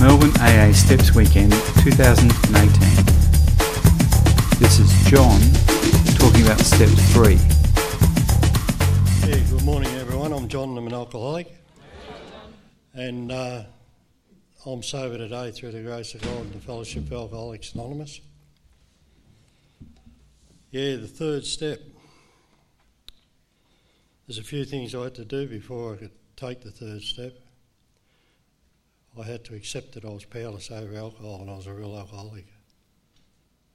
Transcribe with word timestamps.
Melbourne 0.00 0.32
AA 0.40 0.72
Steps 0.72 1.14
Weekend 1.14 1.52
2018. 1.52 2.30
This 4.58 4.78
is 4.78 4.90
John 5.10 5.38
talking 6.16 6.40
about 6.46 6.58
Step 6.60 6.88
3. 6.88 7.34
Yeah, 9.28 9.38
good 9.50 9.62
morning, 9.62 9.90
everyone. 9.96 10.32
I'm 10.32 10.48
John, 10.48 10.78
I'm 10.78 10.86
an 10.86 10.94
alcoholic. 10.94 11.54
And 12.94 13.30
uh, 13.30 13.64
I'm 14.64 14.82
sober 14.82 15.18
today 15.18 15.50
through 15.50 15.72
the 15.72 15.82
grace 15.82 16.14
of 16.14 16.22
God 16.22 16.46
and 16.46 16.54
the 16.54 16.60
Fellowship 16.60 17.04
of 17.08 17.12
Alcoholics 17.12 17.74
Anonymous. 17.74 18.22
Yeah, 20.70 20.96
the 20.96 21.08
third 21.08 21.44
step. 21.44 21.78
There's 24.26 24.38
a 24.38 24.44
few 24.44 24.64
things 24.64 24.94
I 24.94 25.02
had 25.02 25.14
to 25.16 25.26
do 25.26 25.46
before 25.46 25.92
I 25.92 25.96
could 25.98 26.12
take 26.36 26.62
the 26.62 26.70
third 26.70 27.02
step. 27.02 27.34
I 29.18 29.24
had 29.24 29.44
to 29.46 29.54
accept 29.54 29.92
that 29.94 30.04
I 30.04 30.10
was 30.10 30.24
powerless 30.24 30.70
over 30.70 30.96
alcohol 30.96 31.40
and 31.40 31.50
I 31.50 31.56
was 31.56 31.66
a 31.66 31.74
real 31.74 31.96
alcoholic. 31.96 32.46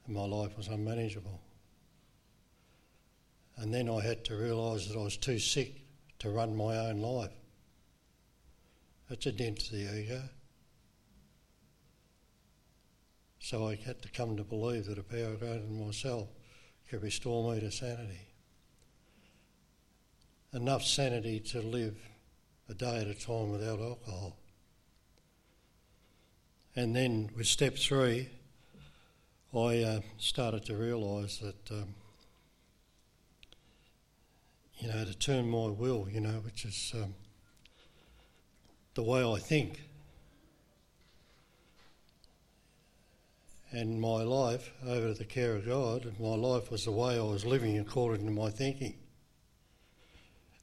And 0.06 0.16
my 0.16 0.26
life 0.26 0.56
was 0.58 0.68
unmanageable. 0.68 1.42
And 3.58 3.74
then 3.74 3.90
I 3.90 4.02
had 4.02 4.24
to 4.26 4.36
realise 4.36 4.88
that 4.88 4.98
I 4.98 5.04
was 5.04 5.18
too 5.18 5.40
sick 5.40 5.82
to 6.20 6.30
run 6.30 6.56
my 6.56 6.78
own 6.78 7.00
life. 7.00 7.32
That's 9.10 9.26
a 9.26 9.32
dent 9.32 9.60
to 9.60 9.76
the 9.76 10.00
ego. 10.00 10.22
So 13.40 13.68
I 13.68 13.76
had 13.76 14.02
to 14.02 14.10
come 14.10 14.36
to 14.38 14.44
believe 14.44 14.86
that 14.86 14.98
a 14.98 15.04
power 15.04 15.36
greater 15.36 15.60
than 15.60 15.86
myself 15.86 16.30
could 16.90 17.04
restore 17.04 17.54
me 17.54 17.60
to 17.60 17.72
sanity. 17.72 18.28
Enough 20.54 20.84
sanity 20.84 21.40
to 21.52 21.62
live 21.62 21.98
a 22.70 22.74
day 22.74 23.02
at 23.02 23.08
a 23.08 23.14
time 23.14 23.52
without 23.52 23.80
alcohol. 23.80 24.38
And 26.78 26.94
then 26.94 27.30
with 27.38 27.48
step 27.48 27.78
three, 27.78 28.30
I 29.54 29.84
uh, 29.84 30.02
started 30.18 30.66
to 30.66 30.76
realise 30.76 31.38
that, 31.38 31.72
um, 31.72 31.96
you 34.80 34.90
know, 34.90 35.06
to 35.06 35.18
turn 35.18 35.50
my 35.50 35.68
will, 35.68 36.10
you 36.12 36.20
know, 36.20 36.42
which 36.44 36.66
is 36.66 36.92
um, 36.94 37.16
the 38.96 39.04
way 39.04 39.24
I 39.24 39.40
think. 39.40 39.84
And 43.72 44.02
my 44.02 44.24
life 44.24 44.70
over 44.86 45.08
to 45.08 45.14
the 45.14 45.24
care 45.24 45.56
of 45.56 45.66
God, 45.66 46.04
and 46.04 46.20
my 46.20 46.36
life 46.36 46.72
was 46.72 46.84
the 46.84 46.92
way 46.92 47.18
I 47.18 47.22
was 47.22 47.46
living 47.46 47.80
according 47.80 48.26
to 48.26 48.32
my 48.34 48.50
thinking. 48.50 48.96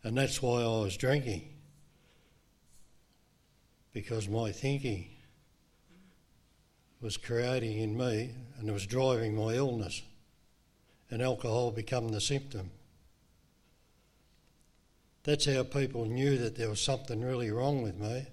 And 0.05 0.19
that's 0.19 0.43
why 0.43 0.61
I 0.61 0.83
was 0.83 0.95
drinking. 0.99 1.49
Because 3.95 4.29
my 4.29 4.53
thinking 4.53 5.09
was 7.03 7.17
creating 7.17 7.79
in 7.79 7.97
me 7.97 8.31
and 8.59 8.69
it 8.69 8.73
was 8.73 8.87
driving 8.87 9.35
my 9.35 9.55
illness. 9.55 10.03
And 11.11 11.21
alcohol 11.21 11.73
became 11.73 12.09
the 12.09 12.21
symptom. 12.21 12.71
That's 15.25 15.45
how 15.45 15.65
people 15.65 16.07
knew 16.07 16.39
that 16.39 16.57
there 16.57 16.71
was 16.71 16.81
something 16.81 17.21
really 17.21 17.51
wrong 17.51 17.83
with 17.83 17.99
me 17.99 18.27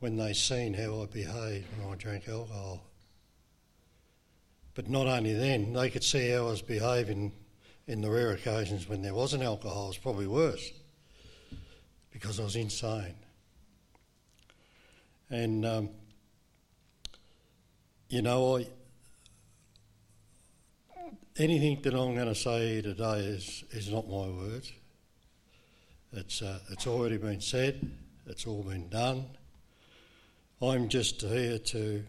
when 0.00 0.16
they 0.16 0.32
seen 0.32 0.74
how 0.74 1.02
I 1.02 1.06
behaved 1.06 1.66
when 1.78 1.92
I 1.92 1.96
drank 1.96 2.28
alcohol. 2.28 2.82
But 4.74 4.88
not 4.88 5.06
only 5.06 5.32
then, 5.32 5.72
they 5.72 5.90
could 5.90 6.04
see 6.04 6.30
how 6.30 6.38
I 6.48 6.50
was 6.50 6.62
behaving 6.62 7.32
in 7.86 8.00
the 8.00 8.10
rare 8.10 8.32
occasions 8.32 8.88
when 8.88 9.02
there 9.02 9.14
wasn't 9.14 9.42
alcohol. 9.42 9.84
It 9.84 9.88
was 9.88 9.98
probably 9.98 10.26
worse 10.26 10.72
because 12.10 12.38
I 12.40 12.44
was 12.44 12.56
insane. 12.56 13.14
And, 15.32 15.64
um, 15.64 15.88
you 18.10 18.20
know, 18.20 18.58
I, 18.58 18.66
anything 21.38 21.80
that 21.84 21.94
I'm 21.94 22.14
going 22.14 22.28
to 22.28 22.34
say 22.34 22.82
today 22.82 23.20
is, 23.20 23.64
is 23.70 23.90
not 23.90 24.06
my 24.06 24.28
words. 24.28 24.70
It's, 26.12 26.42
uh, 26.42 26.58
it's 26.70 26.86
already 26.86 27.16
been 27.16 27.40
said, 27.40 27.90
it's 28.26 28.46
all 28.46 28.62
been 28.62 28.90
done. 28.90 29.24
I'm 30.60 30.90
just 30.90 31.22
here 31.22 31.58
to 31.58 32.04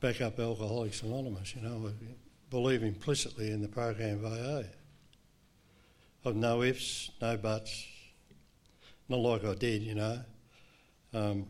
back 0.00 0.20
up 0.20 0.40
Alcoholics 0.40 1.02
Anonymous, 1.02 1.54
you 1.54 1.62
know, 1.62 1.90
I 1.90 1.92
believe 2.50 2.82
implicitly 2.82 3.52
in 3.52 3.62
the 3.62 3.68
program 3.68 4.24
of 4.24 4.32
AA. 4.32 4.62
I've 6.26 6.34
no 6.34 6.64
ifs, 6.64 7.12
no 7.22 7.36
buts, 7.36 7.86
not 9.08 9.20
like 9.20 9.44
I 9.44 9.54
did, 9.54 9.82
you 9.82 9.94
know. 9.94 10.24
Um, 11.12 11.46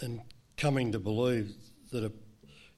and 0.00 0.20
coming 0.56 0.92
to 0.92 0.98
believe 0.98 1.54
that 1.92 2.04
a, 2.04 2.12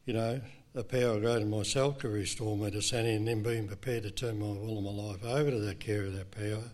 you 0.04 0.12
know, 0.14 0.40
a 0.74 0.84
power 0.84 1.18
greater 1.18 1.40
than 1.40 1.50
myself 1.50 1.98
could 1.98 2.12
restore 2.12 2.56
me 2.56 2.70
to 2.70 2.80
sanity 2.80 3.14
and 3.14 3.26
then 3.26 3.42
being 3.42 3.66
prepared 3.66 4.02
to 4.04 4.10
turn 4.10 4.38
my 4.38 4.46
will 4.46 4.76
and 4.76 4.84
my 4.84 5.02
life 5.02 5.24
over 5.24 5.50
to 5.50 5.58
that 5.60 5.80
care 5.80 6.02
of 6.02 6.12
that 6.12 6.30
power. 6.30 6.64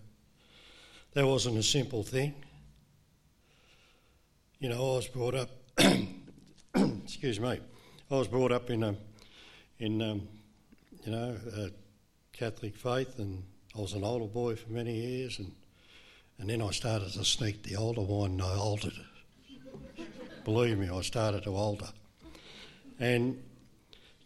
That 1.14 1.26
wasn't 1.26 1.58
a 1.58 1.62
simple 1.62 2.02
thing. 2.02 2.34
You 4.58 4.68
know, 4.70 4.76
I 4.76 4.96
was 4.96 5.08
brought 5.08 5.34
up, 5.34 5.50
excuse 6.74 7.38
me, 7.38 7.60
I 8.10 8.14
was 8.14 8.28
brought 8.28 8.52
up 8.52 8.70
in 8.70 8.82
a, 8.82 8.96
in, 9.78 10.02
um, 10.02 10.28
you 11.04 11.12
know, 11.12 11.36
Catholic 12.32 12.76
faith 12.76 13.18
and 13.18 13.44
I 13.76 13.80
was 13.80 13.92
an 13.92 14.04
older 14.04 14.26
boy 14.26 14.56
for 14.56 14.70
many 14.70 14.94
years 14.94 15.38
and 15.38 15.52
and 16.38 16.50
then 16.50 16.60
I 16.60 16.70
started 16.70 17.12
to 17.12 17.24
sneak 17.24 17.62
the 17.62 17.76
older 17.76 18.00
wine 18.00 18.32
and 18.32 18.42
I 18.42 18.56
altered 18.56 18.92
it. 18.94 20.06
Believe 20.44 20.78
me, 20.78 20.90
I 20.90 21.00
started 21.02 21.44
to 21.44 21.50
alter. 21.50 21.88
And, 22.98 23.42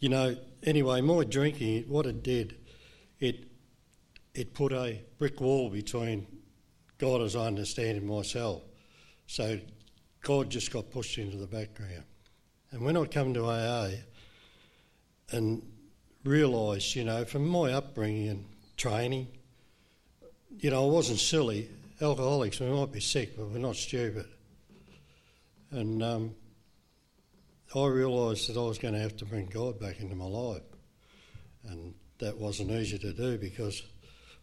you 0.01 0.09
know, 0.09 0.37
anyway, 0.65 1.01
my 1.01 1.25
drinking, 1.25 1.85
what 1.85 2.07
it 2.07 2.23
did, 2.23 2.57
it, 3.21 3.45
it 4.35 4.55
put 4.55 4.73
a 4.73 5.03
brick 5.19 5.41
wall 5.41 5.71
between 5.71 6.27
God 6.99 7.23
as 7.23 7.37
I 7.37 7.47
understand 7.47 7.99
and 7.99 8.07
myself. 8.07 8.63
So 9.27 9.61
God 10.23 10.51
just 10.51 10.73
got 10.73 10.91
pushed 10.91 11.19
into 11.19 11.37
the 11.37 11.47
background. 11.47 12.05
And 12.71 12.83
when 12.83 12.97
I 12.97 13.05
come 13.05 13.33
to 13.35 13.47
AA 13.47 13.91
and 15.31 15.63
realised, 16.25 16.97
you 16.97 17.05
know, 17.05 17.25
from 17.25 17.47
my 17.47 17.73
upbringing 17.73 18.29
and 18.29 18.45
training, 18.77 19.29
you 20.59 20.71
know, 20.71 20.89
I 20.89 20.91
wasn't 20.91 21.21
silly 21.21 21.69
alcoholics, 22.01 22.61
we 22.61 22.67
might 22.69 22.93
be 22.93 23.01
sick, 23.01 23.37
but 23.37 23.49
we're 23.49 23.59
not 23.59 23.77
stupid. 23.77 24.27
And 25.71 26.03
um, 26.03 26.35
I 27.75 27.87
realised 27.87 28.49
that 28.49 28.59
I 28.59 28.65
was 28.65 28.79
going 28.79 28.95
to 28.95 29.01
have 29.01 29.17
to 29.19 29.25
bring 29.25 29.47
God 29.47 29.79
back 29.79 30.01
into 30.01 30.15
my 30.15 30.27
life. 30.27 30.63
And 31.65 31.95
that 32.19 32.39
wasn't 32.39 32.71
easy 32.71 32.99
to 32.99 33.13
do 33.13 33.37
because 33.37 33.83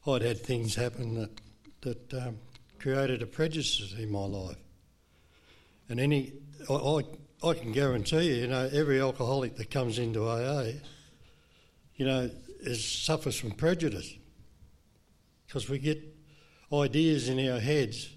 I'd 0.06 0.22
had 0.22 0.40
things 0.40 0.76
happen 0.76 1.16
that, 1.16 1.42
that 1.82 2.14
um, 2.14 2.38
created 2.80 3.22
a 3.22 3.26
prejudice 3.26 3.94
in 3.98 4.12
my 4.12 4.26
life. 4.26 4.58
And 5.90 6.00
any, 6.00 6.34
I, 6.70 6.74
I, 6.74 7.02
I 7.44 7.54
can 7.54 7.72
guarantee 7.72 8.30
you, 8.30 8.36
you 8.42 8.48
know, 8.48 8.70
every 8.72 9.02
alcoholic 9.02 9.56
that 9.58 9.72
comes 9.72 9.98
into 9.98 10.28
AA, 10.28 10.72
you 11.96 12.06
know, 12.06 12.30
is, 12.60 12.86
suffers 12.86 13.40
from 13.40 13.52
prejudice 13.52 14.16
because 15.48 15.70
we 15.70 15.80
get 15.80 16.15
ideas 16.84 17.30
in 17.30 17.50
our 17.50 17.60
heads 17.60 18.10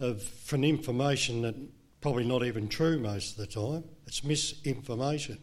of 0.00 0.22
from 0.22 0.64
information 0.64 1.42
that 1.42 1.54
probably 2.00 2.24
not 2.24 2.44
even 2.44 2.68
true 2.68 2.98
most 2.98 3.32
of 3.32 3.36
the 3.38 3.46
time. 3.46 3.84
It's 4.06 4.22
misinformation. 4.22 5.38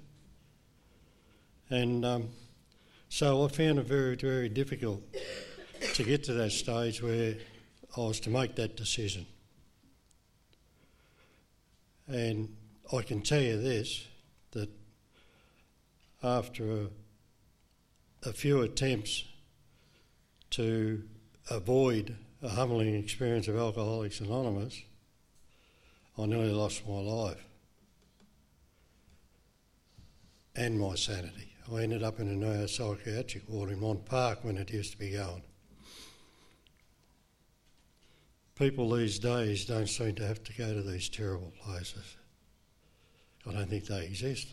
And 1.70 2.06
um, 2.06 2.30
so 3.10 3.46
I 3.46 3.48
found 3.48 3.80
it 3.80 3.86
very, 3.86 4.16
very 4.16 4.50
difficult 4.50 5.02
to 5.94 6.04
get 6.04 6.24
to 6.26 6.34
that 6.34 6.52
stage 6.52 7.02
where 7.02 7.36
I 7.98 8.00
was 8.02 8.20
to 8.22 8.30
make 8.30 8.56
that 8.56 8.78
decision. 8.78 9.26
And 12.08 12.56
I 12.96 13.02
can 13.02 13.22
tell 13.22 13.42
you 13.42 13.60
this 13.60 14.06
that 14.52 14.70
after 16.22 16.72
a, 16.72 16.88
a 18.30 18.34
few 18.34 18.62
attempts 18.62 19.24
to 20.52 21.04
avoid 21.50 22.16
a 22.42 22.50
humbling 22.50 22.96
experience 22.96 23.48
of 23.48 23.58
Alcoholics 23.58 24.20
Anonymous, 24.20 24.82
I 26.18 26.26
nearly 26.26 26.52
lost 26.52 26.88
my 26.88 27.00
life 27.00 27.44
and 30.56 30.80
my 30.80 30.96
sanity. 30.96 31.54
I 31.72 31.84
ended 31.84 32.04
up 32.04 32.20
in 32.20 32.30
a 32.30 32.46
neuropsychiatric 32.46 33.48
ward 33.48 33.70
in 33.70 33.80
Mont 33.80 34.06
Park 34.06 34.44
when 34.44 34.58
it 34.58 34.72
used 34.72 34.92
to 34.92 34.98
be 34.98 35.12
going. 35.12 35.44
People 38.56 38.92
these 38.92 39.18
days 39.18 39.66
don't 39.66 39.88
seem 39.88 40.16
to 40.16 40.28
have 40.28 40.44
to 40.44 40.54
go 40.54 40.74
to 40.74 40.82
these 40.82 41.10
terrible 41.10 41.54
places. 41.64 42.18
I 43.48 43.54
don't 43.54 43.70
think 43.70 43.86
they 43.86 44.06
exist. 44.06 44.50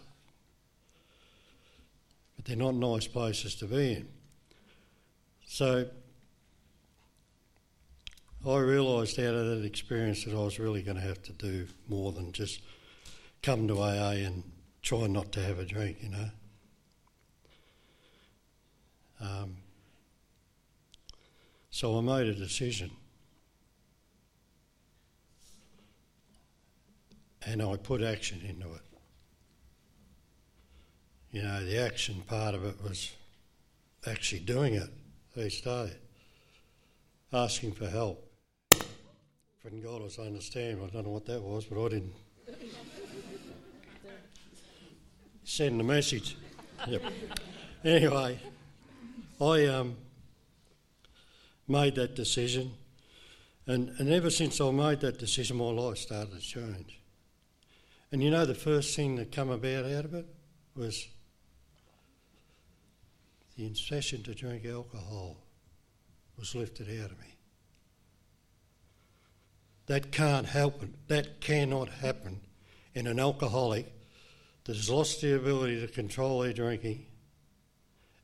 But 2.37 2.45
they're 2.45 2.57
not 2.57 2.75
nice 2.75 3.07
places 3.07 3.55
to 3.57 3.67
be 3.67 3.95
in. 3.95 4.09
So 5.47 5.89
I 8.49 8.59
realised 8.61 9.21
out 9.21 9.35
of 9.35 9.47
that 9.47 9.65
experience 9.67 10.25
that 10.25 10.33
I 10.33 10.39
was 10.39 10.59
really 10.59 10.83
going 10.83 10.97
to 10.97 11.03
have 11.03 11.23
to 11.25 11.33
do 11.33 11.67
more 11.87 12.13
than 12.13 12.33
just 12.33 12.63
come 13.43 13.69
to 13.69 13.79
AA 13.79 14.13
and 14.25 14.43
try 14.81 15.07
not 15.07 15.33
to 15.33 15.43
have 15.43 15.59
a 15.59 15.67
drink, 15.67 15.99
you 16.01 16.09
know. 16.09 16.31
Um, 19.21 19.57
so 21.71 21.99
I 21.99 22.01
made 22.01 22.27
a 22.27 22.35
decision. 22.35 22.91
And 27.47 27.61
I 27.63 27.77
put 27.77 28.03
action 28.03 28.41
into 28.49 28.73
it. 28.75 28.81
You 31.33 31.43
know, 31.43 31.65
the 31.65 31.79
action 31.79 32.23
part 32.27 32.55
of 32.55 32.65
it 32.65 32.83
was 32.83 33.13
actually 34.07 34.41
doing 34.41 34.75
it 34.75 34.89
each 35.37 35.63
day, 35.63 35.93
asking 37.33 37.73
for 37.73 37.89
help. 37.89 38.28
Friend 39.69 39.83
God 39.83 40.01
was 40.01 40.19
understand. 40.19 40.81
I 40.83 40.87
don't 40.89 41.05
know 41.05 41.13
what 41.13 41.27
that 41.27 41.43
was, 41.43 41.67
but 41.67 41.85
I 41.85 41.89
didn't. 41.91 42.15
Send 45.45 45.79
the 45.79 45.85
message. 45.85 46.39
Yep. 46.87 47.03
Anyway, 47.85 48.39
I 49.39 49.67
um, 49.67 49.95
made 51.67 51.97
that 51.97 52.17
decision, 52.17 52.73
and, 53.67 53.91
and 53.99 54.11
ever 54.11 54.31
since 54.31 54.59
I 54.59 54.71
made 54.71 55.01
that 55.01 55.19
decision, 55.19 55.59
my 55.59 55.65
life 55.65 55.99
started 55.99 56.33
to 56.33 56.41
change. 56.41 56.99
And 58.11 58.23
you 58.23 58.31
know, 58.31 58.47
the 58.47 58.55
first 58.55 58.97
thing 58.97 59.17
that 59.17 59.33
come 59.33 59.51
about 59.51 59.85
out 59.85 60.07
of 60.07 60.15
it 60.15 60.27
was 60.77 61.09
the 63.55 63.67
incession 63.67 64.23
to 64.23 64.35
drink 64.35 64.65
alcohol 64.65 65.37
was 66.39 66.55
lifted 66.55 66.89
out 67.03 67.11
of 67.11 67.19
me. 67.19 67.38
That 69.89 70.13
can't 70.13 70.47
happen. 70.47 70.95
That 71.09 71.41
cannot 71.41 71.89
happen 71.89 72.41
in 72.95 73.07
an 73.07 73.19
alcoholic 73.19 73.91
that 74.65 74.77
has 74.77 74.91
lost 74.91 75.23
the 75.23 75.35
ability 75.35 75.81
to 75.81 75.89
control 75.89 76.41
their 76.41 76.53
drinking 76.53 77.07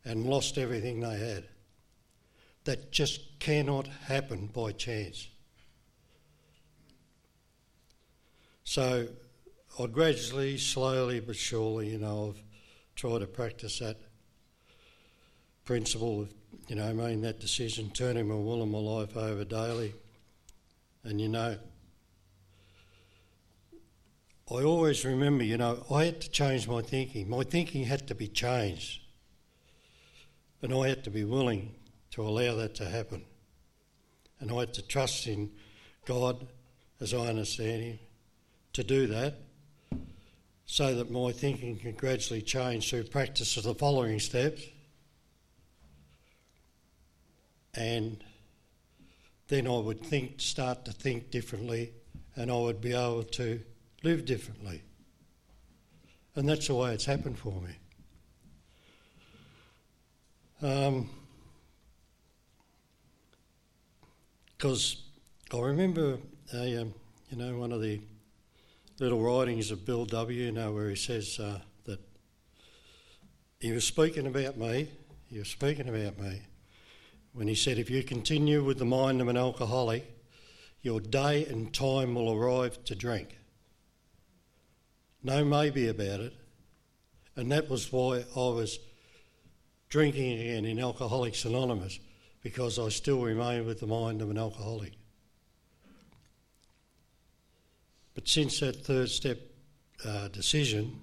and 0.04 0.26
lost 0.26 0.58
everything 0.58 1.00
they 1.00 1.18
had. 1.18 1.44
That 2.64 2.92
just 2.92 3.40
cannot 3.40 3.86
happen 3.86 4.48
by 4.48 4.72
chance. 4.72 5.28
So 8.64 9.08
I 9.78 9.86
gradually, 9.86 10.58
slowly 10.58 11.20
but 11.20 11.36
surely, 11.36 11.88
you 11.88 11.98
know, 11.98 12.34
I've 12.34 12.42
tried 12.94 13.20
to 13.20 13.26
practice 13.26 13.78
that 13.78 13.96
principle 15.64 16.22
of, 16.22 16.34
you 16.68 16.76
know, 16.76 16.92
making 16.92 17.22
that 17.22 17.40
decision, 17.40 17.90
turning 17.90 18.28
my 18.28 18.34
will 18.34 18.62
and 18.62 18.70
my 18.70 18.78
life 18.78 19.16
over 19.16 19.44
daily. 19.44 19.94
And, 21.04 21.20
you 21.20 21.28
know, 21.28 21.58
I 24.50 24.62
always 24.62 25.04
remember, 25.04 25.44
you 25.44 25.56
know, 25.56 25.84
I 25.90 26.06
had 26.06 26.20
to 26.22 26.30
change 26.30 26.66
my 26.66 26.82
thinking. 26.82 27.28
My 27.28 27.44
thinking 27.44 27.84
had 27.84 28.08
to 28.08 28.14
be 28.14 28.28
changed. 28.28 29.00
And 30.62 30.72
I 30.72 30.88
had 30.88 31.04
to 31.04 31.10
be 31.10 31.24
willing 31.24 31.74
to 32.12 32.22
allow 32.22 32.56
that 32.56 32.74
to 32.76 32.86
happen. 32.86 33.24
And 34.40 34.50
I 34.50 34.60
had 34.60 34.74
to 34.74 34.82
trust 34.82 35.26
in 35.26 35.50
God, 36.06 36.46
as 37.00 37.12
I 37.12 37.26
understand 37.26 37.82
Him, 37.82 37.98
to 38.72 38.84
do 38.84 39.06
that 39.08 39.38
so 40.66 40.94
that 40.94 41.10
my 41.10 41.32
thinking 41.32 41.78
can 41.78 41.92
gradually 41.92 42.42
change 42.42 42.90
through 42.90 43.04
practice 43.04 43.56
of 43.56 43.64
the 43.64 43.74
following 43.74 44.18
steps. 44.18 44.62
And 47.74 48.22
then 49.48 49.66
I 49.66 49.78
would 49.78 50.00
think, 50.00 50.40
start 50.40 50.84
to 50.86 50.92
think 50.92 51.30
differently, 51.30 51.92
and 52.36 52.50
I 52.50 52.56
would 52.56 52.80
be 52.80 52.92
able 52.92 53.24
to 53.24 53.60
live 54.02 54.24
differently. 54.24 54.82
And 56.36 56.48
that's 56.48 56.66
the 56.66 56.74
way 56.74 56.92
it's 56.92 57.04
happened 57.04 57.38
for 57.38 57.60
me. 57.60 57.70
Because 64.56 64.96
um, 65.52 65.60
I 65.60 65.62
remember, 65.62 66.18
a, 66.52 66.82
um, 66.82 66.94
you 67.30 67.36
know, 67.36 67.58
one 67.58 67.70
of 67.70 67.80
the 67.82 68.00
little 68.98 69.20
writings 69.20 69.70
of 69.70 69.84
Bill 69.84 70.06
W., 70.06 70.44
you 70.44 70.52
know, 70.52 70.72
where 70.72 70.88
he 70.88 70.96
says 70.96 71.38
uh, 71.38 71.60
that 71.84 72.00
he 73.60 73.72
was 73.72 73.84
speaking 73.84 74.26
about 74.26 74.56
me, 74.56 74.88
he 75.28 75.38
was 75.38 75.48
speaking 75.48 75.88
about 75.88 76.18
me, 76.18 76.40
when 77.34 77.46
he 77.48 77.54
said, 77.54 77.78
if 77.78 77.90
you 77.90 78.02
continue 78.02 78.64
with 78.64 78.78
the 78.78 78.84
mind 78.84 79.20
of 79.20 79.28
an 79.28 79.36
alcoholic, 79.36 80.10
your 80.80 81.00
day 81.00 81.44
and 81.46 81.74
time 81.74 82.14
will 82.14 82.32
arrive 82.32 82.82
to 82.84 82.94
drink 82.94 83.36
no 85.24 85.42
maybe 85.42 85.88
about 85.88 86.20
it. 86.20 86.34
And 87.34 87.50
that 87.50 87.68
was 87.68 87.90
why 87.90 88.24
I 88.36 88.48
was 88.50 88.78
drinking 89.88 90.38
again 90.38 90.66
in 90.66 90.78
Alcoholics 90.78 91.44
Anonymous, 91.46 91.98
because 92.42 92.78
I 92.78 92.90
still 92.90 93.22
remain 93.22 93.66
with 93.66 93.80
the 93.80 93.86
mind 93.86 94.20
of 94.22 94.30
an 94.30 94.38
alcoholic. 94.38 94.92
But 98.14 98.28
since 98.28 98.60
that 98.60 98.84
third 98.84 99.08
step 99.08 99.40
uh, 100.06 100.28
decision, 100.28 101.00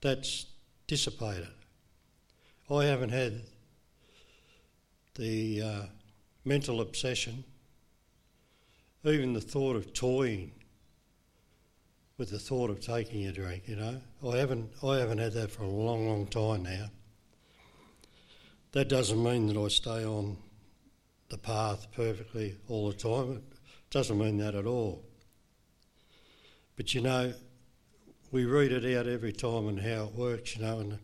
that's 0.00 0.46
dissipated. 0.86 1.48
I 2.70 2.84
haven't 2.84 3.10
had 3.10 3.42
the 5.14 5.62
uh, 5.62 5.82
mental 6.44 6.80
obsession, 6.80 7.44
even 9.04 9.32
the 9.32 9.40
thought 9.40 9.76
of 9.76 9.92
toying 9.92 10.52
with 12.20 12.30
the 12.30 12.38
thought 12.38 12.68
of 12.68 12.80
taking 12.80 13.26
a 13.26 13.32
drink. 13.32 13.62
You 13.66 13.76
know, 13.76 14.00
I 14.28 14.36
haven't 14.36 14.70
I 14.82 14.98
haven't 14.98 15.18
had 15.18 15.32
that 15.32 15.50
for 15.50 15.62
a 15.62 15.68
long, 15.68 16.06
long 16.06 16.26
time 16.26 16.64
now. 16.64 16.90
That 18.72 18.88
doesn't 18.88 19.22
mean 19.22 19.46
that 19.46 19.56
I 19.56 19.68
stay 19.68 20.04
on 20.04 20.36
the 21.30 21.38
path 21.38 21.86
perfectly 21.92 22.56
all 22.68 22.88
the 22.88 22.94
time. 22.94 23.36
It 23.36 23.42
doesn't 23.90 24.18
mean 24.18 24.36
that 24.38 24.54
at 24.54 24.66
all. 24.66 25.02
But 26.76 26.94
you 26.94 27.00
know, 27.00 27.32
we 28.30 28.44
read 28.44 28.70
it 28.70 28.96
out 28.96 29.06
every 29.06 29.32
time 29.32 29.68
and 29.68 29.80
how 29.80 30.04
it 30.04 30.14
works. 30.14 30.56
You 30.56 30.62
know, 30.62 30.80
and 30.80 30.98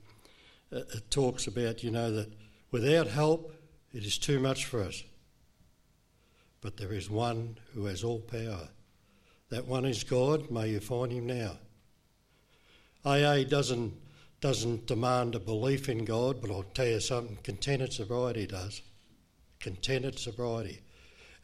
it 0.70 1.10
talks 1.10 1.46
about 1.46 1.82
you 1.82 1.90
know 1.90 2.12
that 2.12 2.30
without 2.70 3.06
help, 3.06 3.54
it 3.96 4.04
is 4.04 4.18
too 4.18 4.38
much 4.38 4.66
for 4.66 4.82
us. 4.82 5.02
But 6.60 6.76
there 6.76 6.92
is 6.92 7.08
one 7.08 7.56
who 7.72 7.86
has 7.86 8.04
all 8.04 8.20
power 8.20 8.68
that 9.48 9.66
one 9.66 9.86
is 9.86 10.04
God, 10.04 10.50
may 10.50 10.68
you 10.70 10.80
find 10.80 11.10
him 11.12 11.26
now. 11.26 11.52
AA 13.06 13.44
doesn't, 13.44 13.94
doesn't 14.40 14.86
demand 14.86 15.34
a 15.34 15.38
belief 15.38 15.88
in 15.88 16.04
God, 16.04 16.42
but 16.42 16.50
I'll 16.50 16.64
tell 16.74 16.88
you 16.88 17.00
something 17.00 17.38
contented 17.42 17.92
sobriety 17.92 18.46
does. 18.46 18.82
Contented 19.60 20.18
sobriety. 20.18 20.80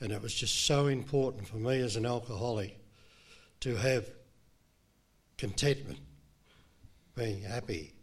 And 0.00 0.12
it 0.12 0.20
was 0.20 0.34
just 0.34 0.66
so 0.66 0.88
important 0.88 1.46
for 1.46 1.56
me 1.56 1.80
as 1.80 1.96
an 1.96 2.04
alcoholic 2.04 2.76
to 3.60 3.76
have 3.76 4.10
contentment, 5.38 6.00
being 7.14 7.42
happy 7.42 7.94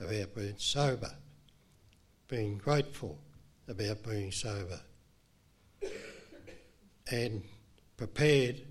about 0.00 0.34
being 0.34 0.56
sober, 0.58 1.14
being 2.28 2.58
grateful 2.58 3.16
about 3.68 4.02
being 4.02 4.32
sober, 4.32 4.80
and 7.10 7.42
prepared 7.96 8.62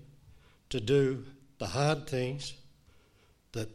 to 0.70 0.80
do 0.80 1.24
the 1.58 1.66
hard 1.66 2.06
things 2.06 2.54
that 3.52 3.68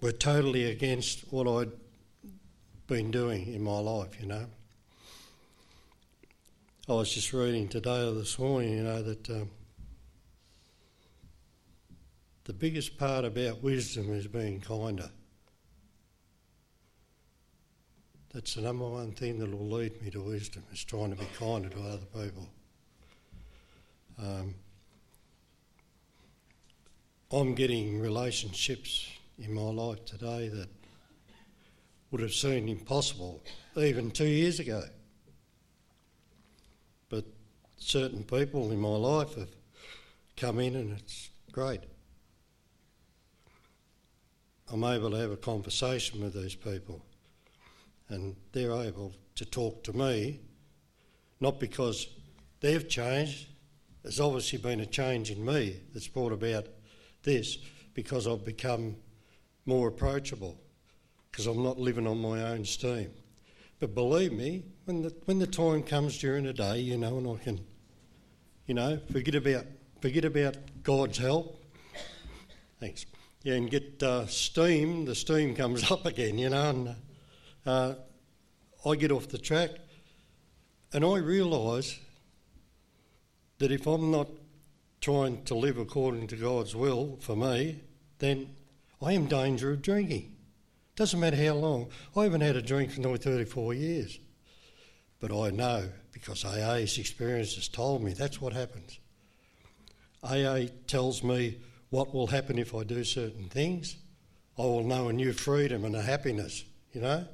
were 0.00 0.12
totally 0.12 0.64
against 0.64 1.32
what 1.32 1.46
I'd 1.48 1.72
been 2.86 3.10
doing 3.10 3.52
in 3.52 3.62
my 3.62 3.78
life, 3.78 4.20
you 4.20 4.26
know. 4.26 4.46
I 6.88 6.92
was 6.92 7.12
just 7.12 7.34
reading 7.34 7.68
today 7.68 8.06
or 8.06 8.12
this 8.12 8.38
morning, 8.38 8.78
you 8.78 8.82
know, 8.82 9.02
that 9.02 9.28
um, 9.28 9.50
the 12.44 12.54
biggest 12.54 12.96
part 12.96 13.26
about 13.26 13.62
wisdom 13.62 14.14
is 14.14 14.26
being 14.26 14.60
kinder. 14.60 15.10
That's 18.34 18.54
the 18.54 18.60
number 18.60 18.86
one 18.86 19.12
thing 19.12 19.38
that 19.38 19.50
will 19.50 19.70
lead 19.70 20.02
me 20.02 20.10
to 20.10 20.20
wisdom, 20.20 20.62
is 20.70 20.84
trying 20.84 21.10
to 21.10 21.16
be 21.16 21.26
kinder 21.38 21.70
to 21.70 21.80
other 21.80 22.06
people. 22.14 22.48
Um, 24.18 24.54
I'm 27.32 27.54
getting 27.54 28.00
relationships 28.00 29.08
in 29.38 29.54
my 29.54 29.62
life 29.62 30.04
today 30.04 30.48
that 30.48 30.68
would 32.10 32.20
have 32.20 32.34
seemed 32.34 32.68
impossible 32.68 33.40
even 33.76 34.10
two 34.10 34.26
years 34.26 34.60
ago. 34.60 34.82
But 37.08 37.24
certain 37.78 38.24
people 38.24 38.70
in 38.70 38.80
my 38.80 38.88
life 38.88 39.36
have 39.36 39.50
come 40.36 40.58
in 40.58 40.76
and 40.76 40.98
it's 40.98 41.30
great. 41.50 41.80
I'm 44.70 44.84
able 44.84 45.10
to 45.12 45.16
have 45.16 45.30
a 45.30 45.36
conversation 45.36 46.22
with 46.22 46.34
these 46.34 46.54
people 46.54 47.02
and 48.08 48.36
they're 48.52 48.72
able 48.72 49.14
to 49.36 49.44
talk 49.44 49.82
to 49.84 49.92
me, 49.92 50.40
not 51.40 51.60
because 51.60 52.08
they've 52.60 52.88
changed. 52.88 53.48
There's 54.02 54.20
obviously 54.20 54.58
been 54.58 54.80
a 54.80 54.86
change 54.86 55.30
in 55.30 55.44
me 55.44 55.80
that's 55.92 56.08
brought 56.08 56.32
about 56.32 56.66
this 57.22 57.58
because 57.94 58.26
I've 58.26 58.44
become 58.44 58.96
more 59.66 59.88
approachable 59.88 60.58
because 61.30 61.46
I'm 61.46 61.62
not 61.62 61.78
living 61.78 62.06
on 62.06 62.18
my 62.18 62.42
own 62.42 62.64
steam. 62.64 63.10
But 63.80 63.94
believe 63.94 64.32
me, 64.32 64.64
when 64.86 65.02
the 65.02 65.14
when 65.26 65.38
the 65.38 65.46
time 65.46 65.82
comes 65.82 66.18
during 66.18 66.44
the 66.44 66.52
day, 66.52 66.80
you 66.80 66.96
know, 66.96 67.18
and 67.18 67.28
I 67.28 67.36
can, 67.42 67.60
you 68.66 68.74
know, 68.74 68.98
forget 69.12 69.36
about 69.36 69.66
forget 70.00 70.24
about 70.24 70.56
God's 70.82 71.18
help. 71.18 71.62
Thanks. 72.80 73.06
Yeah, 73.44 73.54
and 73.54 73.70
get 73.70 74.02
uh, 74.02 74.26
steam. 74.26 75.04
The 75.04 75.14
steam 75.14 75.54
comes 75.54 75.90
up 75.90 76.06
again, 76.06 76.38
you 76.38 76.50
know, 76.50 76.70
and 76.70 76.96
uh, 77.68 77.94
I 78.86 78.96
get 78.96 79.12
off 79.12 79.28
the 79.28 79.38
track, 79.38 79.70
and 80.92 81.04
I 81.04 81.18
realise 81.18 81.98
that 83.58 83.70
if 83.70 83.86
I'm 83.86 84.10
not 84.10 84.28
trying 85.00 85.44
to 85.44 85.54
live 85.54 85.76
according 85.76 86.28
to 86.28 86.36
God's 86.36 86.74
will 86.74 87.18
for 87.20 87.36
me, 87.36 87.80
then 88.20 88.48
I 89.02 89.12
am 89.12 89.22
in 89.22 89.28
danger 89.28 89.72
of 89.72 89.82
drinking. 89.82 90.34
Doesn't 90.96 91.20
matter 91.20 91.36
how 91.36 91.54
long. 91.54 91.88
I 92.16 92.24
haven't 92.24 92.40
had 92.40 92.56
a 92.56 92.62
drink 92.62 92.90
for 92.90 93.00
nearly 93.00 93.18
34 93.18 93.74
years. 93.74 94.18
But 95.20 95.32
I 95.32 95.50
know 95.50 95.90
because 96.12 96.44
AA's 96.44 96.98
experience 96.98 97.54
has 97.56 97.68
told 97.68 98.02
me 98.02 98.12
that's 98.14 98.40
what 98.40 98.52
happens. 98.52 98.98
AA 100.22 100.72
tells 100.86 101.22
me 101.22 101.58
what 101.90 102.14
will 102.14 102.28
happen 102.28 102.58
if 102.58 102.74
I 102.74 102.82
do 102.84 103.04
certain 103.04 103.48
things. 103.48 103.96
I 104.58 104.62
will 104.62 104.84
know 104.84 105.08
a 105.08 105.12
new 105.12 105.32
freedom 105.32 105.84
and 105.84 105.94
a 105.94 106.02
happiness, 106.02 106.64
you 106.92 107.00
know, 107.00 107.26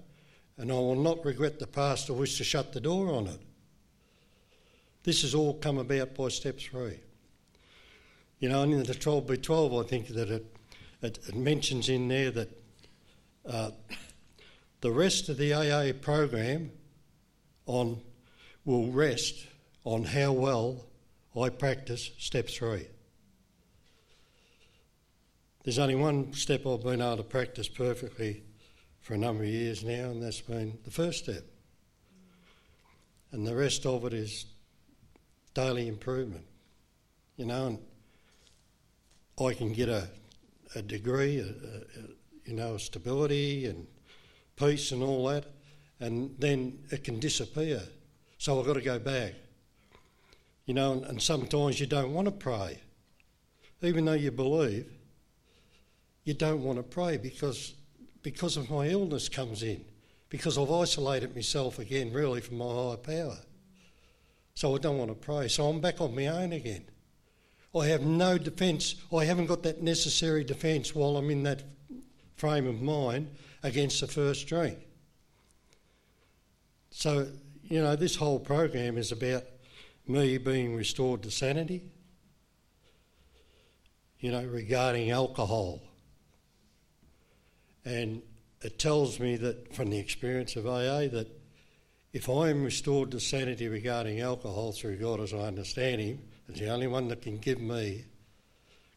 and 0.56 0.70
I 0.70 0.74
will 0.74 0.94
not 0.94 1.24
regret 1.24 1.58
the 1.58 1.66
past 1.66 2.08
or 2.08 2.14
wish 2.14 2.38
to 2.38 2.44
shut 2.44 2.72
the 2.72 2.80
door 2.80 3.12
on 3.12 3.26
it. 3.26 3.40
This 5.02 5.22
has 5.22 5.34
all 5.34 5.54
come 5.54 5.78
about 5.78 6.14
by 6.14 6.28
step 6.28 6.58
three. 6.58 6.98
You 8.38 8.48
know, 8.48 8.62
and 8.62 8.72
in 8.72 8.82
the 8.82 8.94
12 8.94 9.30
and 9.30 9.42
12, 9.42 9.74
I 9.74 9.88
think 9.88 10.08
that 10.08 10.30
it, 10.30 10.56
it, 11.02 11.18
it 11.28 11.34
mentions 11.34 11.88
in 11.88 12.08
there 12.08 12.30
that 12.30 12.62
uh, 13.46 13.70
the 14.80 14.90
rest 14.90 15.28
of 15.28 15.36
the 15.36 15.52
AA 15.52 15.92
program 15.92 16.70
on 17.66 18.00
will 18.64 18.90
rest 18.90 19.46
on 19.84 20.04
how 20.04 20.32
well 20.32 20.84
I 21.38 21.48
practice 21.48 22.10
step 22.18 22.48
three. 22.48 22.86
There's 25.64 25.78
only 25.78 25.94
one 25.94 26.32
step 26.34 26.66
I've 26.66 26.82
been 26.82 27.00
able 27.00 27.18
to 27.18 27.22
practice 27.22 27.68
perfectly 27.68 28.42
for 29.04 29.12
a 29.12 29.18
number 29.18 29.42
of 29.42 29.50
years 29.50 29.84
now, 29.84 30.10
and 30.10 30.22
that's 30.22 30.40
been 30.40 30.78
the 30.82 30.90
first 30.90 31.24
step. 31.24 31.44
And 33.32 33.46
the 33.46 33.54
rest 33.54 33.84
of 33.84 34.06
it 34.06 34.14
is 34.14 34.46
daily 35.52 35.88
improvement, 35.88 36.46
you 37.36 37.44
know, 37.44 37.66
and 37.66 37.78
I 39.38 39.52
can 39.52 39.74
get 39.74 39.90
a, 39.90 40.08
a 40.74 40.80
degree, 40.80 41.38
a, 41.38 41.44
a, 41.44 42.02
you 42.46 42.54
know, 42.54 42.78
stability 42.78 43.66
and 43.66 43.86
peace 44.56 44.90
and 44.90 45.02
all 45.02 45.28
that, 45.28 45.44
and 46.00 46.34
then 46.38 46.78
it 46.90 47.04
can 47.04 47.20
disappear. 47.20 47.82
So 48.38 48.58
I've 48.58 48.66
got 48.66 48.74
to 48.74 48.80
go 48.80 48.98
back. 48.98 49.34
You 50.64 50.72
know, 50.72 50.92
and, 50.92 51.04
and 51.04 51.22
sometimes 51.22 51.78
you 51.78 51.84
don't 51.84 52.14
want 52.14 52.26
to 52.26 52.32
pray. 52.32 52.80
Even 53.82 54.06
though 54.06 54.14
you 54.14 54.30
believe, 54.30 54.90
you 56.24 56.32
don't 56.32 56.62
want 56.62 56.78
to 56.78 56.82
pray 56.82 57.18
because, 57.18 57.74
because 58.24 58.56
of 58.56 58.70
my 58.70 58.88
illness 58.88 59.28
comes 59.28 59.62
in, 59.62 59.84
because 60.30 60.58
I've 60.58 60.70
isolated 60.70 61.36
myself 61.36 61.78
again, 61.78 62.12
really, 62.12 62.40
from 62.40 62.58
my 62.58 62.64
higher 62.64 62.96
power. 62.96 63.36
So 64.54 64.74
I 64.74 64.78
don't 64.78 64.98
want 64.98 65.10
to 65.10 65.14
pray. 65.14 65.46
So 65.46 65.68
I'm 65.68 65.80
back 65.80 66.00
on 66.00 66.16
my 66.16 66.26
own 66.26 66.52
again. 66.52 66.86
I 67.78 67.86
have 67.88 68.00
no 68.00 68.38
defence. 68.38 68.94
I 69.14 69.26
haven't 69.26 69.46
got 69.46 69.62
that 69.64 69.82
necessary 69.82 70.42
defence 70.42 70.94
while 70.94 71.16
I'm 71.16 71.28
in 71.28 71.42
that 71.42 71.64
frame 72.36 72.66
of 72.66 72.80
mind 72.80 73.30
against 73.62 74.00
the 74.00 74.06
first 74.06 74.46
drink. 74.46 74.78
So, 76.90 77.28
you 77.64 77.82
know, 77.82 77.94
this 77.94 78.16
whole 78.16 78.38
program 78.38 78.96
is 78.96 79.12
about 79.12 79.42
me 80.06 80.38
being 80.38 80.74
restored 80.74 81.22
to 81.24 81.30
sanity, 81.30 81.82
you 84.18 84.30
know, 84.32 84.44
regarding 84.44 85.10
alcohol. 85.10 85.82
And 87.84 88.22
it 88.62 88.78
tells 88.78 89.20
me 89.20 89.36
that 89.36 89.74
from 89.74 89.90
the 89.90 89.98
experience 89.98 90.56
of 90.56 90.66
AA 90.66 91.08
that 91.08 91.28
if 92.12 92.28
I 92.28 92.48
am 92.48 92.64
restored 92.64 93.10
to 93.10 93.20
sanity 93.20 93.68
regarding 93.68 94.20
alcohol 94.20 94.72
through 94.72 94.98
God 94.98 95.20
as 95.20 95.34
I 95.34 95.38
understand 95.38 96.00
Him, 96.00 96.20
as 96.48 96.58
the 96.58 96.68
only 96.68 96.86
one 96.86 97.08
that 97.08 97.22
can 97.22 97.38
give 97.38 97.60
me 97.60 98.04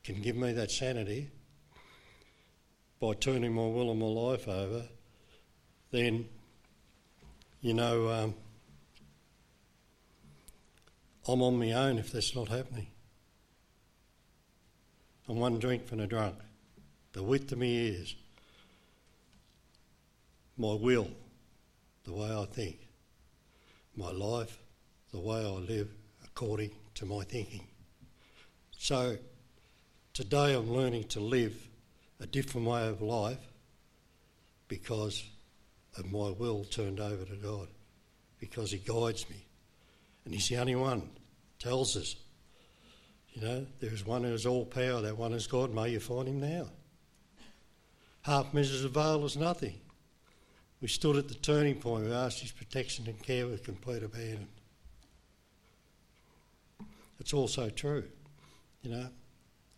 can 0.04 0.22
give 0.22 0.38
me 0.38 0.54
that 0.54 0.72
sanity, 0.72 1.30
by 3.00 3.14
turning 3.14 3.54
my 3.54 3.64
will 3.64 3.92
and 3.92 4.00
my 4.00 4.06
life 4.06 4.48
over, 4.48 4.84
then, 5.92 6.30
you 7.62 7.74
know, 7.74 8.08
um, 8.10 8.34
I'm 11.28 11.42
on 11.42 11.60
my 11.60 11.74
own 11.74 11.98
if 11.98 12.12
that's 12.12 12.36
not 12.36 12.48
happening. 12.48 12.88
I'm 15.28 15.38
one 15.38 15.60
drink 15.60 15.88
from 15.88 16.00
a 16.00 16.08
drunk. 16.08 16.36
The 17.12 17.22
width 17.22 17.52
of 17.52 17.60
my 17.60 17.66
ears, 17.66 18.16
my 20.58 20.74
will, 20.74 21.10
the 22.04 22.14
way 22.14 22.36
I 22.36 22.46
think, 22.46 22.88
my 23.96 24.12
life, 24.12 24.58
the 25.12 25.20
way 25.20 25.38
I 25.38 25.50
live 25.50 25.90
according 26.24 26.72
to 26.96 27.06
my 27.06 27.24
thinking. 27.24 27.68
So 28.78 29.18
today 30.14 30.54
I'm 30.54 30.72
learning 30.72 31.06
to 31.10 31.20
live 31.20 31.56
a 32.20 32.26
different 32.26 32.68
way 32.68 32.88
of 32.88 33.02
life 33.02 33.40
because 34.68 35.24
of 35.98 36.12
my 36.12 36.30
will 36.30 36.64
turned 36.64 37.00
over 37.00 37.26
to 37.26 37.36
God, 37.36 37.68
because 38.40 38.72
He 38.72 38.78
guides 38.78 39.30
me. 39.30 39.46
And 40.26 40.34
He's 40.34 40.50
the 40.50 40.58
only 40.58 40.76
one 40.76 41.10
tells 41.60 41.96
us, 41.96 42.16
you 43.34 43.42
know, 43.42 43.66
there 43.80 43.94
is 43.94 44.06
one 44.06 44.24
who 44.24 44.32
has 44.32 44.46
all 44.46 44.66
power, 44.66 45.02
that 45.02 45.18
one 45.18 45.34
is 45.34 45.48
God, 45.48 45.74
may 45.74 45.90
you 45.90 46.00
find 46.00 46.28
Him 46.28 46.40
now. 46.40 46.68
Half 48.24 48.54
measures 48.54 48.84
avail 48.84 49.24
us 49.24 49.36
nothing. 49.36 49.80
We 50.82 50.88
stood 50.88 51.16
at 51.16 51.28
the 51.28 51.36
turning 51.36 51.76
point, 51.76 52.06
we 52.06 52.14
asked 52.14 52.42
His 52.42 52.52
protection 52.52 53.06
and 53.08 53.22
care 53.22 53.48
with 53.48 53.64
complete 53.64 54.04
abandon. 54.04 54.48
It's 57.20 57.34
also 57.34 57.70
true, 57.70 58.04
you 58.84 58.92
know. 58.92 59.08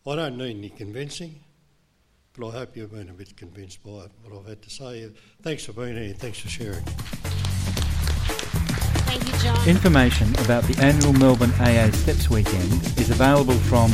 I 0.07 0.15
don't 0.15 0.37
need 0.37 0.55
any 0.57 0.69
convincing. 0.69 1.41
But 2.37 2.47
I 2.47 2.51
hope 2.51 2.77
you've 2.77 2.91
been 2.91 3.09
a 3.09 3.13
bit 3.13 3.35
convinced 3.35 3.83
by 3.83 4.07
what 4.23 4.33
I've 4.33 4.45
had 4.47 4.61
to 4.61 4.69
say. 4.69 5.09
Thanks 5.41 5.65
for 5.65 5.73
being 5.73 5.97
here. 5.97 6.13
Thanks 6.13 6.39
for 6.39 6.47
sharing. 6.47 6.85
Thank 9.05 9.25
you, 9.25 9.33
John. 9.39 9.67
Information 9.67 10.33
about 10.39 10.63
the 10.63 10.81
annual 10.81 11.11
Melbourne 11.13 11.51
AA 11.59 11.91
Steps 11.91 12.29
Weekend 12.29 12.71
is 12.97 13.09
available 13.09 13.55
from 13.55 13.91